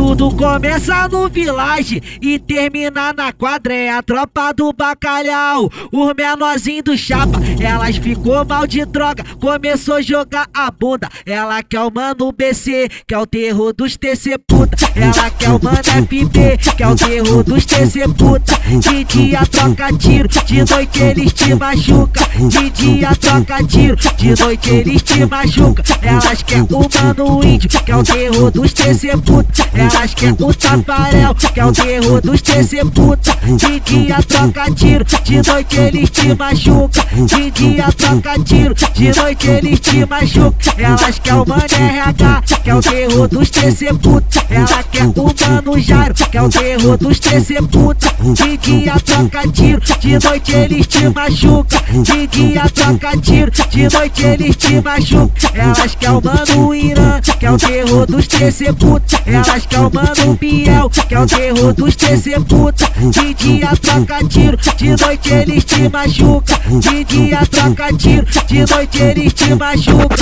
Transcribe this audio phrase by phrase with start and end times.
[0.00, 3.74] Tudo começa no vilage e termina na quadra.
[3.74, 7.38] É a tropa do bacalhau, os menorzinhos do chapa.
[7.60, 11.06] Elas ficou mal de droga, começou a jogar a bunda.
[11.26, 14.74] Ela quer o mano BC, que é o terror dos TC puta.
[14.96, 18.58] Ela quer o mano FB, que é o terror dos TC puta.
[18.80, 22.20] De dia troca tiro, de noite eles te machuca.
[22.48, 25.82] De dia troca tiro, de noite eles te machuca.
[26.00, 29.60] Elas quer o mano índio, que é o terror dos TC puta.
[29.94, 33.36] Elas quer o taparel, que é o terror dos TC puta.
[33.42, 37.06] De dia troca tiro, de noite eles te machuca.
[37.26, 40.56] De dia troca tiro, de noite eles te machuca.
[40.78, 44.46] Elas quer o mano RH, que é o terror dos TC puta.
[44.48, 48.10] Ela quer o mano Jairo, que é o terror dos TC puta.
[48.34, 51.76] De dia troca tiro, de noite eles te machuca.
[51.90, 55.32] De dia troca tiro, de noite eles te machuca.
[55.54, 59.20] Elas quer o mano Irã, que é o terror dos TC puta.
[59.26, 62.84] Elas quer o mano Biel, que é o terror dos TC puta.
[63.10, 66.60] De dia troca tiro, de noite eles te machuca.
[66.68, 70.16] De dia troca tiro, de noite eles te machuca.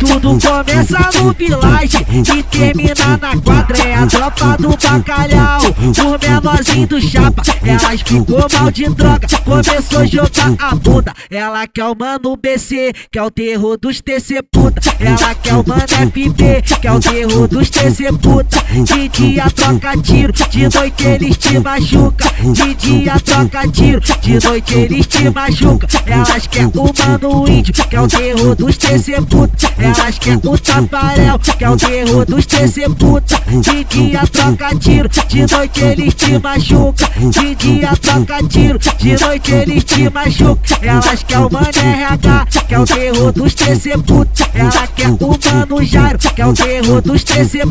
[0.00, 3.78] Tudo começa no vilage e termina na quadra.
[3.78, 7.42] É a tropa do bacalhau, os menorzinhos do chapa.
[7.64, 11.14] Elas ficou mal de droga, começou a jogar a bunda.
[11.30, 14.80] Ela quer o mano BC, que é o terror dos TC puta.
[14.98, 18.62] Ela quer o mano FB, que é o terror dos TC puta.
[18.84, 22.24] De dia troca tiro, de noite eles te machuca.
[22.40, 25.86] De dia troca tiro, de noite eles te machuca.
[26.06, 29.72] Elas quer o mano índio, que é o terror dos TC puta.
[29.78, 33.40] Elas quer o taparel, que é o terror dos TC puta.
[33.46, 37.08] De dia troca tiro, de noite eles te machuca.
[37.16, 40.78] De dia troca tiro, de noite eles te machuca.
[40.80, 44.50] Elas quer o mano RH, é o terror dos TC puta.
[44.54, 47.62] Ela quer o mano Jairo, é o terror dos TC.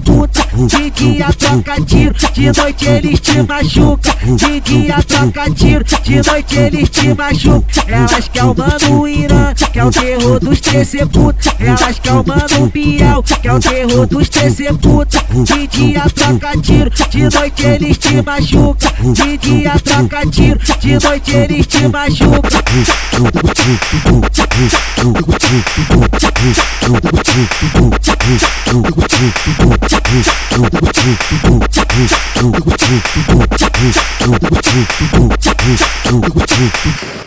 [0.68, 4.16] De dia troca tiro, de noite eles te machuca.
[4.36, 7.66] De dia troca tiro, de noite eles te machuca.
[7.88, 11.56] Elas quer o mano Irã, é o terror dos TC puta.
[11.60, 12.72] Elas quer o mano
[13.24, 14.70] Que é o terror dos TC.
[15.44, 18.94] De dia troca tiro, de noite eles te machuca.
[19.14, 22.50] De dia troca tiro, de noite eles te machuca.
[36.62, 37.21] Thank you.